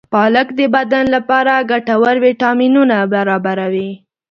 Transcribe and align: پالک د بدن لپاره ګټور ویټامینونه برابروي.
پالک 0.13 0.47
د 0.59 0.61
بدن 0.75 1.05
لپاره 1.15 1.65
ګټور 1.71 2.15
ویټامینونه 2.25 2.97
برابروي. 3.13 3.91